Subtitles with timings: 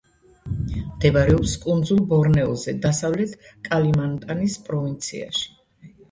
[0.83, 3.35] მდებარეობს კუნძულ ბორნეოზე, დასავლეთ
[3.67, 5.45] კალიმანტანის პროვინციაში.